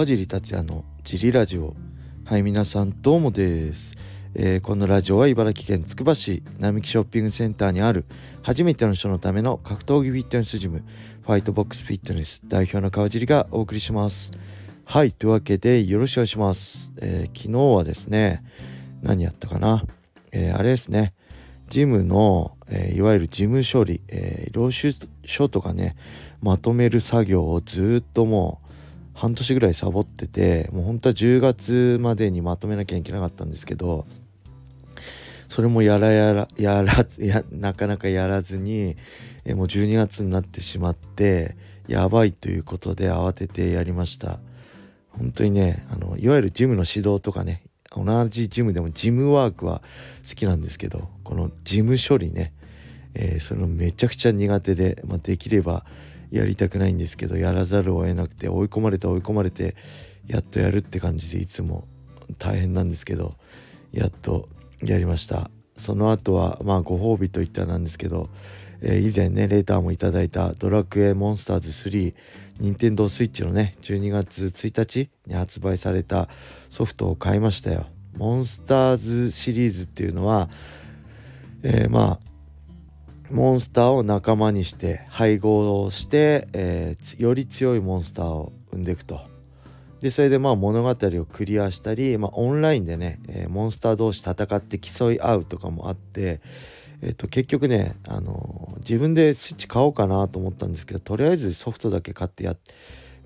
[0.00, 1.76] 川尻達也のジリラジオ。
[2.24, 3.92] はい皆さんどうもです、
[4.34, 8.06] えー、このラジオは茨城県つくば市並木ショッピングセンターにある
[8.40, 10.84] 初めての人のための格闘技フィットネスジム
[11.20, 14.32] ファイトボックスフィットネス代表の川尻がお送りします。
[14.86, 18.42] はいというわけでよろしくお願いします、えー、昨日はですね
[19.02, 19.84] 何やったかな、
[20.32, 21.12] えー、あれですね。
[21.68, 24.92] ジムの、えー、いわゆる事務処理、えー、領収
[25.26, 25.94] 書とかね
[26.40, 28.69] まとめる作業をずっともう
[29.20, 34.06] 半年ぐらいサボっててもう本当は10月までにまとめなきゃいけなかったんですけど
[35.50, 38.96] それもやらやらやらずやなかなかやらずに
[39.44, 41.54] えもう12月になってしまって
[41.86, 44.38] やばいということで慌ててやりました。
[45.10, 47.62] 本当にねあのいわゆるジムの指導とかね
[47.94, 49.82] 同じジムでもジムワークは
[50.26, 52.54] 好きなんですけどこの事務処理ね、
[53.12, 55.84] えー、それのめちゃくちゃ苦手で、まあ、できれば
[56.30, 59.74] やりたくないんですけどやらざるを得なくて追い込まれて追い込まれて
[60.26, 61.88] やっとやるって感じでいつも
[62.38, 63.34] 大変なんですけど
[63.92, 64.48] やっと
[64.82, 65.50] やりました。
[65.76, 68.28] その後はまあご褒美といったらなんですけど、
[68.82, 72.14] えー、以前ねレーターもいただいた「ドラクエモンスターズ3」
[72.60, 76.28] 任天堂スイッチのね12月1日に発売された
[76.68, 77.86] ソフトを買いましたよ。
[78.16, 80.50] モンスターズシリーズっていうのは、
[81.62, 82.30] えー、まあ
[83.30, 89.20] モンスターを仲間にして配合をして、えー、より強いモンスターを生んでいくと。
[90.00, 96.40] でそれでまあ物語をクリアしたり、まあ、オンラインでね、えー、モンスター同士戦って競い合うとかもあって、
[97.02, 102.72] えー、と結局ね、あのー、自分でスイッチ買おうかなと思ったんですけどとりあえずソフトだけ買ってやって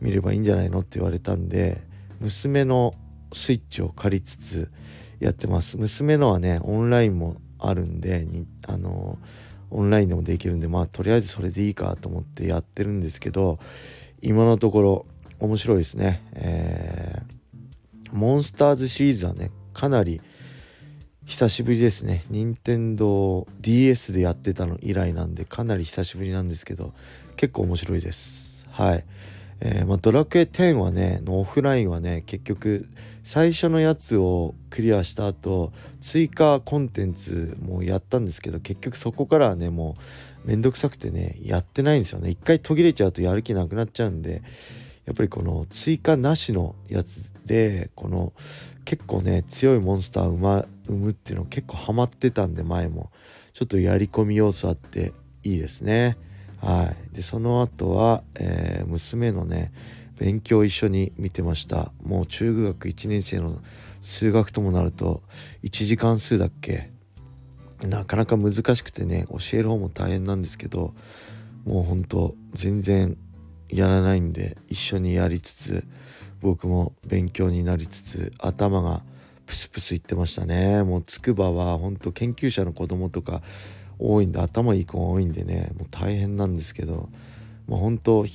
[0.00, 1.80] みればいいんじゃないのって言われたんで
[2.20, 2.92] 娘の
[3.32, 4.70] スイッチを借りつつ
[5.20, 8.26] やってます娘のはねオンラインもあるんで
[8.66, 13.58] あのーオンラインでもできるんでまあとりあえずそれでいいかと思ってやってるんですけど
[14.22, 15.06] 今のところ
[15.40, 16.22] 面白いですね。
[16.32, 20.20] えー、モンスターズシリーズはねかなり
[21.26, 22.22] 久しぶりですね。
[22.30, 26.92] 任天堂 d s でやってたの以来なんでかなり久しぶりなんですけど
[27.36, 28.66] 結構面白いです。
[28.70, 29.04] はい。
[29.66, 32.86] えー、まあ、ドラクエ10はねのオフラインはね結局
[33.24, 39.96] 最初のやつをクリアした後追加コンテンツもやったんですけど結局そこからはねも
[40.44, 44.42] うめんどくさくてねやってないんですよね一回途切れちゃうとやる気なくなっちゃうんで
[45.06, 48.34] やっぱりこの追加なしのやつでこの
[48.84, 50.36] 結構ね強いモンスターを
[50.86, 53.10] 生むっていうの結構ハマってたんで前も
[53.54, 56.18] ちょっとやり込み要素あっていいですね。
[56.64, 59.70] はい、でその後は、えー、娘のね
[60.18, 61.92] 勉強を一緒に見てました。
[62.02, 63.60] もう中学1年生の
[64.00, 65.22] 数学ともなると
[65.62, 66.90] 1時間数だっけ。
[67.82, 70.94] なかなか難しくてね教える方も大変なんですけど
[71.66, 73.18] もうほんと全然
[73.68, 75.84] やらないんで一緒にやりつつ
[76.40, 79.02] 僕も勉強になりつつ頭が
[79.44, 80.82] プスプスいってましたね。
[80.82, 83.42] もう筑波は本当研究者の子供とか
[84.06, 87.08] 多いんで頭いい子が多いんでねもう大変なんですけど
[87.66, 88.26] まあ本当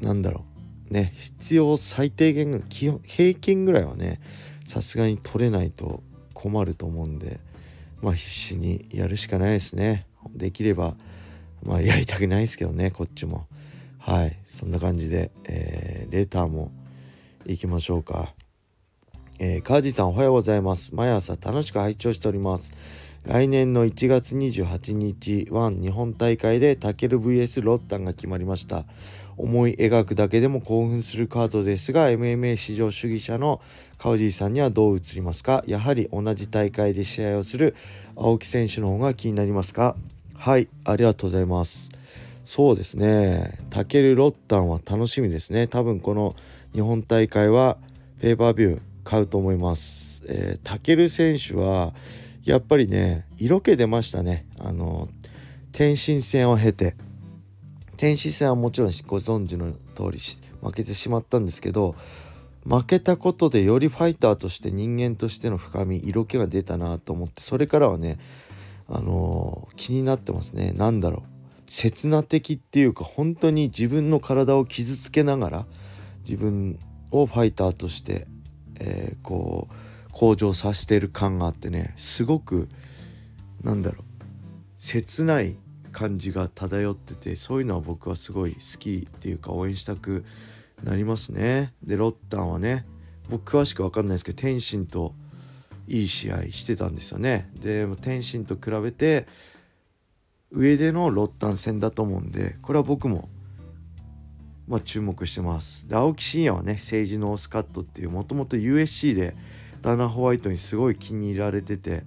[0.00, 0.44] なんだろ
[0.90, 4.20] うね必要最低限基本平均ぐらいはね
[4.64, 6.02] さすがに取れないと
[6.34, 7.40] 困ると思うんで
[8.00, 10.06] まあ必死にやるしかないですね。
[10.30, 10.94] できれば
[11.64, 13.46] まあやりたくないですけどねこっちも。
[13.98, 16.70] はいそんな感じで、えー、レターも
[17.44, 18.34] 行きましょうか。
[19.40, 20.94] えー、川地さんおはようございます。
[20.94, 22.76] 毎朝楽しく拝聴しております。
[23.28, 28.86] 来年の1月28日ワン日本大会でタケル VS ロッタンが決まりました。
[29.36, 33.60] 思い描くだけでも興奮するカードですが MMA 至上主義者の
[33.98, 35.62] 川尻さんにはどう映りますか？
[35.66, 37.76] やはり同じ大会で試合をする
[38.16, 39.94] 青木選手の方が気になりますか？
[40.34, 41.90] はいありがとうございます。
[42.44, 43.58] そうですね。
[43.68, 45.66] タケル・ロッタンは楽しみですね。
[45.66, 46.34] 多分この
[46.72, 47.76] 日本大会は
[48.22, 51.92] ペーパービュー買うと思います、えー、タケル選手は
[52.44, 54.46] やっぱりね色気出ましたね。
[54.58, 55.08] あの
[55.72, 56.96] 天心戦を経て。
[57.98, 60.20] 天心戦はもちろんご存知の通り
[60.62, 61.96] 負けてしまったんですけど
[62.64, 68.18] 負けたことでよりファイターとして人間としての深み色気が出たなと思ってそれからはね
[68.88, 70.72] あのー、気になってますね。
[70.74, 71.70] 何だろう。
[71.70, 75.66] 刹那的っていうか本当に自分の体を傷つけながら
[76.20, 76.78] 自分
[77.10, 78.26] をファイターとして、
[78.80, 79.74] えー、こう
[80.18, 82.68] 向上させてる感があってねすごく
[83.62, 84.02] なんだろう
[84.76, 85.56] 切ない
[85.92, 90.24] 感じが漂っててそういうのは僕はすごい好きっていうか応援したく
[90.82, 91.72] なりますね。
[91.84, 92.84] でロッタンはね
[93.30, 95.14] 僕詳しく分かんないですけど天心と
[95.86, 97.48] いい試合してたんですよね。
[97.54, 99.28] で天心と比べて
[100.50, 103.28] 上でのロッタン戦だと思うんでこれは僕も
[104.66, 105.88] まあ、注目してます。
[105.88, 109.34] で青木真也はね政治ノースカットっていうもともと USC で
[109.80, 112.04] ダナ・ホワイトにすごい気に入られてて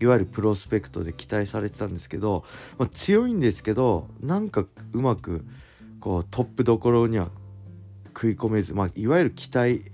[0.00, 2.44] いわゆるプロスペクトで期待されてたんですけど、
[2.78, 5.44] まあ、強いんですけどなんかうまく
[6.00, 7.30] こうトップどころには
[8.08, 9.84] 食い込めず、まあ、いわゆる期待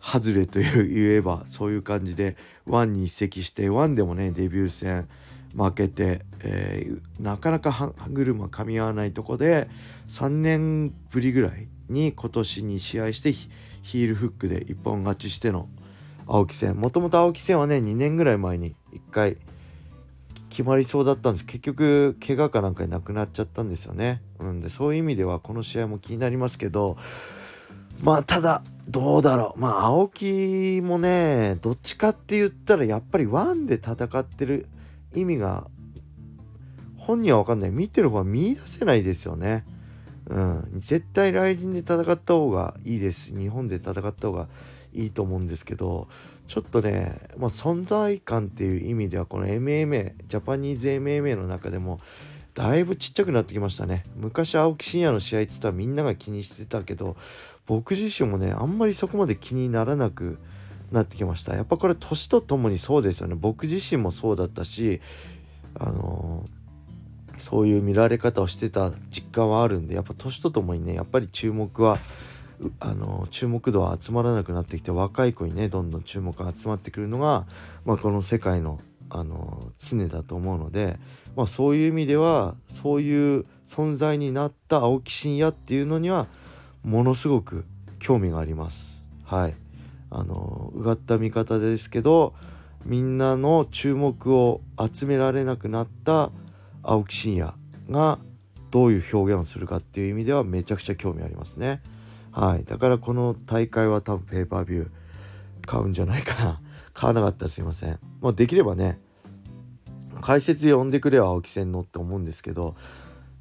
[0.00, 2.36] 外れという言えばそういう感じで
[2.66, 5.08] 1に移籍して1でもねデビュー戦
[5.56, 9.68] 負けて、えー、なかなか歯車噛み合わないとこで
[10.08, 15.68] 3年ぶりぐらいに今年に試合してヒールフックで一本勝ちしての
[16.26, 16.76] 青木戦。
[16.76, 19.36] もともと青木戦はね2年ぐらい前に1回
[20.48, 21.44] 決まりそうだったんです。
[21.44, 26.96] 結局怪我かなんかになくなっちゃったんですよね、うん、でそういう意味ではこの試合も気になりますけど
[28.02, 29.60] まあただどうだろう。
[29.60, 34.66] まあ青木もねどっちかって言ったらやっぱりワンで戦ってる
[35.14, 35.66] 意味が
[36.98, 37.70] 本人は分かんない。
[37.70, 39.64] 見てる方は見いだせないですよね。
[40.26, 43.36] うん、絶対雷神で戦った方がいいです。
[43.36, 44.48] 日本で戦った方が
[44.94, 46.08] いいと思うんですけど
[46.46, 52.00] ちょっとね、まあ、存在感っていう意味ではこの MMA ジャパニーズ MMA の中でも
[52.54, 54.04] だいぶちっちゃくなってきましたね。
[54.14, 57.16] 昔青木真也の試合っつったらみんなが気にしてたけど
[57.66, 60.38] 僕自身もねあんまりそこまで気にならなく
[60.92, 61.54] なってきました。
[61.56, 63.34] やっぱこれ年とともにそうですよね。
[63.34, 65.00] 僕自身もそうだったし
[65.74, 66.63] あのー、
[67.36, 71.98] そういう見られ方をしてた実感はあるんでやっぱ年とともにねやっぱり注目は
[72.80, 77.46] あの注目度は集まらなくなってきて若い子にねどんどん注目が集まってくるのが、
[77.84, 80.98] まあ、この世界のあの常だと思うので、
[81.36, 86.26] まあ、そういう意味ではそういう存在になった青木真也っていうのには
[86.82, 87.64] ものすごく
[88.00, 89.08] 興味があります。
[89.24, 89.54] はい
[90.10, 92.34] あのうがった見方ですけど
[92.84, 94.60] みんなの注目を
[94.92, 96.30] 集められなくなった
[96.84, 97.54] 青木真也
[97.90, 98.18] が
[98.70, 101.82] どういう表現をするかっていう意味ではめちゃくちゃ興味ありますね。
[102.30, 104.90] はい、だからこの大会は多分ペーパービュー
[105.66, 106.60] 買うんじゃないかな。
[106.92, 107.98] 買わなかったらすいません。
[108.20, 109.00] まあ、できればね
[110.20, 112.76] 解説呼んでくれよ青木戦のって思うんですけど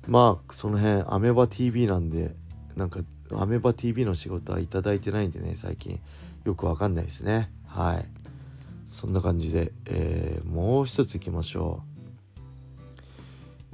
[0.07, 2.36] まあその辺アメバ TV なんで
[2.75, 3.01] なんか
[3.31, 6.00] アメバ TV の仕事はいただいてないんでね最近。
[6.46, 7.51] よくわかんないですね。
[7.68, 8.06] はい。
[8.86, 11.93] そんな感じで、えー、もう一ついきましょう。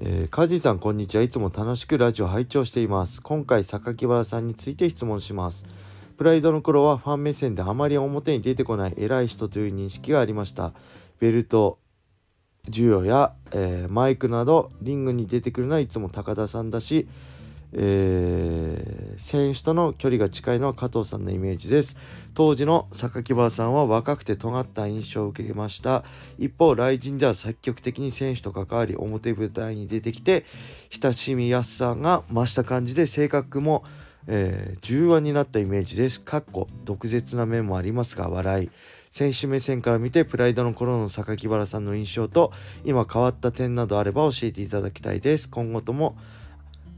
[0.01, 1.24] えー、カジさんこんにちは。
[1.24, 3.22] いつも楽しくラジオ拝聴しています。
[3.22, 5.66] 今回榊原さんについて質問します。
[6.18, 10.72] プライドの頃はファン目線であまり表に出てこない偉い人という認識がありました。
[11.19, 11.80] ベルト
[12.68, 17.10] 授与や、えー、マイクなどリングに出てくるのはいつも高田さんだし
[17.71, 21.98] えー、選手との距離が近いのは加藤さんのイメージです。
[22.33, 26.04] 当時の榊原さんは若くて尖った印象を受けました。
[26.38, 30.45] 一方雷神では積極的に選手と関わり表舞台に出てきて
[30.89, 33.83] 親しみやすさが増した感じで性格も、
[34.27, 36.22] えー、柔和になったイメージです。
[36.22, 38.69] かっこ毒舌な面もありますが笑い。
[39.12, 42.51] 選手目線から見てプライドの頃の榊原さんの印象と
[42.86, 45.50] 今変わった点などあれば教えていただきたいです。
[45.50, 46.15] 今後とも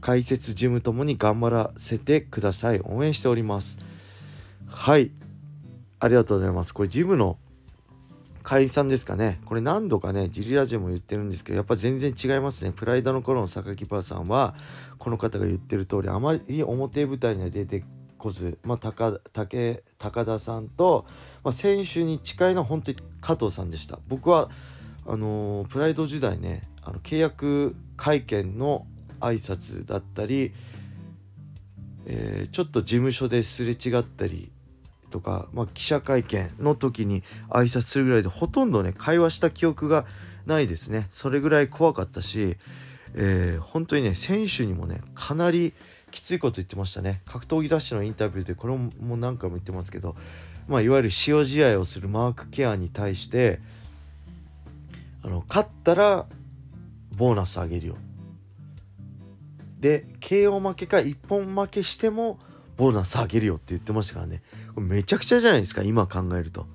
[0.02, 2.80] 解説事務ともに頑張らせてください。
[2.84, 3.78] 応援しております。
[4.66, 5.12] はい。
[6.00, 6.74] ありがとうございます。
[6.74, 7.38] これジムの
[8.42, 9.40] 会員さんですかね。
[9.44, 12.72] これ何度かねジリラジオも言ってるんですけどやっぱ全然違いますね。
[12.72, 14.56] プライドの頃の榊原さんは
[14.98, 17.84] この方が言ってる通りあまり表舞台には出て
[18.18, 19.56] こず、まあ、高高
[19.98, 21.06] 高田さんと、
[21.44, 24.00] まあ、選手に近いのは本当に加藤さんでした。
[24.08, 24.50] 僕は
[25.06, 28.86] あのー、プライド時代ねあの契約会見の
[29.22, 30.52] 挨拶だったり、
[32.06, 34.50] えー、ちょっと事務所ですれ違ったり
[35.10, 40.04] とか、まあ、記者会見の時に挨拶するぐらいでほとんどね会話した記憶が
[40.46, 41.08] ないですね。
[41.12, 42.56] それぐらい怖かったし、
[43.14, 45.72] えー、本当にね選手にもねかなり
[46.10, 47.22] きついこと言ってましたね。
[47.26, 50.16] 格闘技雑誌のインタビューでこれも何回も言ってますけど、
[50.66, 53.60] まあ、いわゆる塩試合をするマークケアに対して
[55.22, 56.26] あの勝ったら
[57.16, 57.96] ボーナスあげるよ。
[59.82, 62.38] で KO 負けか一本負けしても
[62.76, 64.40] ボーナス上げるよって言ってましたからね。
[64.74, 66.66] これめちゃくちゃじゃないですか今考えると。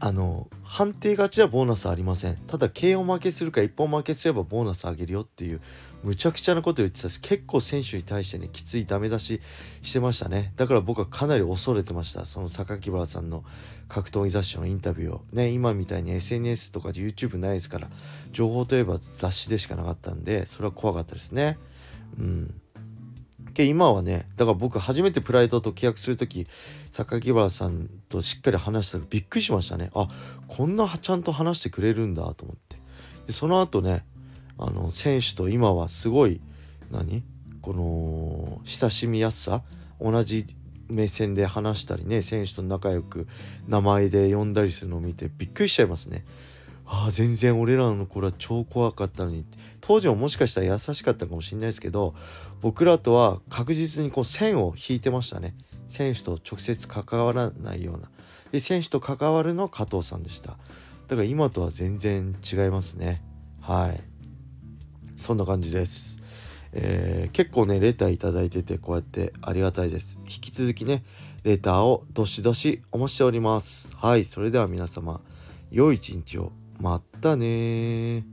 [0.00, 2.36] あの判定勝ちはボーナスありません。
[2.46, 5.62] ただ KO 負けするか一本負けすればボーナス上げるよっていう
[6.02, 9.40] むちゃくちゃなこと言ってたし結構選手に対してねきついダメ出し
[9.80, 10.52] してましたね。
[10.56, 12.26] だから僕はかなり恐れてました。
[12.26, 13.44] その榊原さんの
[13.88, 15.22] 格闘技雑誌のインタビューを。
[15.32, 17.88] ね今みたいに SNS とかで YouTube ないですから
[18.32, 21.58] 情報といえば雑誌でしかなかったんでそれは怖かったですね。
[22.18, 22.60] うん。
[23.58, 26.46] で今はねだから僕初めてプライドと契約する時
[26.92, 29.90] 榊原さんとしっかり話したらびっくりしましたね。
[29.96, 30.06] あ
[30.46, 32.76] こんなちゃんと話してくれるんだと思って。
[33.26, 34.04] でその後ね
[34.58, 36.40] あの選手と今はすごい
[36.92, 37.24] 何？
[37.60, 39.62] この親しみやすさ？
[40.00, 40.46] 同じ
[40.88, 43.26] 目線で話したりね選手と仲良く
[43.66, 46.24] 名前で呼んだりするのを見てびっくりしちゃいますね。
[46.90, 49.44] ああ全然俺らの頃は超怖かったのに。
[49.82, 52.14] 当時ももしかしたら優しかったかもしれないですけど
[52.60, 55.54] 僕らとは確実にこう線を引いてましたね。
[55.86, 58.10] 選手と直接関わらないような。
[58.52, 60.56] で選手と関わるのは加藤さんでした。
[61.08, 63.22] だから今とは全然違いますね。
[63.60, 64.00] はい。
[65.16, 66.22] そんな感じです。
[66.72, 70.18] えー、結構ねレター頂いててこうやってありがたいです。
[70.22, 71.04] 引き続きね
[71.44, 73.94] レターをどしどしお待ちしております。
[73.94, 74.24] はい。
[74.24, 75.20] それでは皆様
[75.70, 76.52] 良い一日を。
[76.80, 78.24] またね